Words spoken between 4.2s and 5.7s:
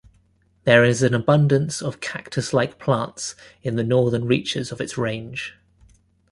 reaches of its range.